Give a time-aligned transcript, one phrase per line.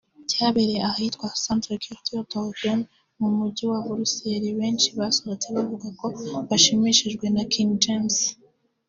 [0.29, 2.79] cyabereye ahitwa Centre Culturel d’Auderghem
[3.19, 6.07] mu mujyi wa Buruseli benshi basohotse bavuga ko
[6.49, 8.17] bashimishijwe na King James